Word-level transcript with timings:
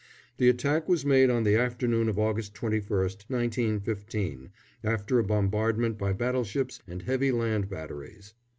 The 0.37 0.49
attack 0.49 0.89
was 0.89 1.05
made 1.05 1.29
on 1.29 1.43
the 1.43 1.55
afternoon 1.55 2.09
of 2.09 2.17
August 2.17 2.55
21st, 2.55 3.25
1915, 3.27 4.49
after 4.83 5.19
a 5.19 5.23
bombardment 5.23 5.99
by 5.99 6.11
battleships 6.11 6.79
and 6.87 7.03
heavy 7.03 7.31
land 7.31 7.69
batteries. 7.69 8.33